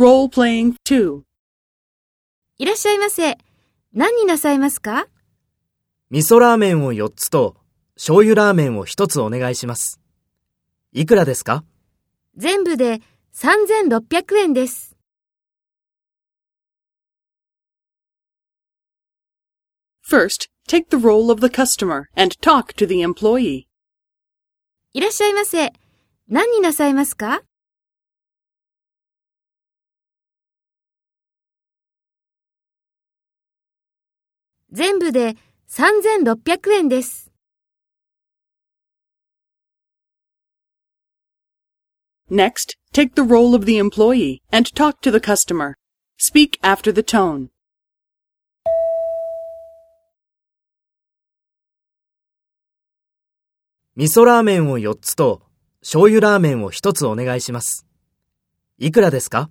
[0.00, 1.20] Role playing 2.
[2.56, 3.36] いらっしゃいませ。
[3.92, 5.08] 何になさいますか？
[6.08, 7.58] 味噌ラーメンを4つと
[7.96, 10.00] 醤油ラーメンを1つお願いします。
[10.92, 11.64] いくらですか？
[12.34, 13.02] 全部で
[13.34, 14.96] 3600円です。
[20.10, 23.66] First, take the role of the customer and talk to the employee.
[24.94, 25.74] いらっしゃいませ。
[26.26, 27.42] 何になさいますか？
[34.72, 35.36] 全部で
[35.68, 37.30] 3600円です。
[42.30, 45.74] Next, take the role of the employee and talk to the customer.
[46.16, 47.48] Speak after the tone.
[53.96, 55.42] 味噌ラーメンを4つと
[55.80, 57.84] 醤油ラーメンを1つお願いします。
[58.78, 59.50] いくらですか